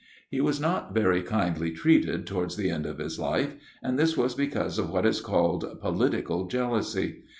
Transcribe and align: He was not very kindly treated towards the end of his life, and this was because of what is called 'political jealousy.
He 0.31 0.41
was 0.41 0.59
not 0.59 0.95
very 0.95 1.21
kindly 1.21 1.69
treated 1.73 2.25
towards 2.25 2.55
the 2.55 2.71
end 2.71 2.87
of 2.87 2.97
his 2.97 3.19
life, 3.19 3.53
and 3.83 3.99
this 3.99 4.17
was 4.17 4.33
because 4.33 4.79
of 4.79 4.89
what 4.89 5.05
is 5.05 5.21
called 5.21 5.79
'political 5.79 6.47
jealousy. 6.47 7.17